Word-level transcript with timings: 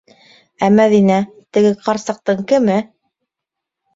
Ә 0.67 0.67
Мәҙинә... 0.77 1.17
теге 1.57 1.73
ҡарсыҡтың 1.87 2.41
кеме? 2.53 2.79